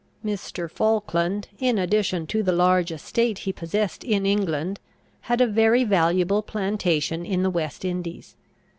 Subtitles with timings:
[0.25, 0.67] Mr.
[0.67, 4.79] Falkland, in addition to the large estate he possessed in England,
[5.29, 8.35] had a very valuable plantation in the West Indies.